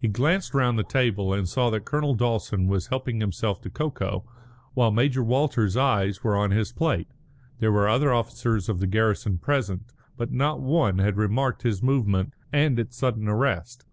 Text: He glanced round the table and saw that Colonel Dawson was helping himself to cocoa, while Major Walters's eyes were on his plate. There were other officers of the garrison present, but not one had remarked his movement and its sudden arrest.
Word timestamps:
He 0.00 0.08
glanced 0.08 0.52
round 0.52 0.76
the 0.76 0.82
table 0.82 1.32
and 1.32 1.48
saw 1.48 1.70
that 1.70 1.84
Colonel 1.84 2.16
Dawson 2.16 2.66
was 2.66 2.88
helping 2.88 3.20
himself 3.20 3.60
to 3.62 3.70
cocoa, 3.70 4.24
while 4.74 4.90
Major 4.90 5.22
Walters's 5.22 5.76
eyes 5.76 6.24
were 6.24 6.36
on 6.36 6.50
his 6.50 6.72
plate. 6.72 7.06
There 7.60 7.70
were 7.70 7.88
other 7.88 8.12
officers 8.12 8.68
of 8.68 8.80
the 8.80 8.88
garrison 8.88 9.38
present, 9.38 9.84
but 10.16 10.32
not 10.32 10.60
one 10.60 10.98
had 10.98 11.16
remarked 11.16 11.62
his 11.62 11.84
movement 11.84 12.32
and 12.52 12.80
its 12.80 12.96
sudden 12.96 13.28
arrest. 13.28 13.84